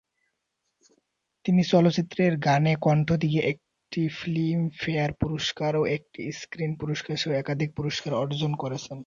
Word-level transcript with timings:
তিনি 1.45 1.61
চলচ্চিত্রের 1.71 2.33
গানে 2.47 2.73
কণ্ঠ 2.81 3.07
দিয়ে 3.23 3.41
একটি 3.51 4.01
ফিল্মফেয়ার 4.17 5.11
পুরস্কার 5.21 5.71
ও 5.75 5.93
একটি 5.97 6.21
স্ক্রিন 6.41 6.71
পুরস্কারসহ 6.81 7.31
একাধিক 7.35 7.69
পুরস্কার 7.77 8.11
অর্জন 8.23 8.51
করেছেন। 8.63 8.97